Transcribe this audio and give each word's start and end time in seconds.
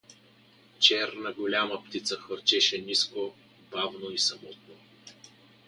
Черна 0.79 1.33
голяма 1.33 1.83
птица 1.83 2.15
хвърчеше 2.17 2.77
ниско, 2.77 3.33
бавно 3.71 4.09
и 4.13 4.19
самотно. 4.19 4.75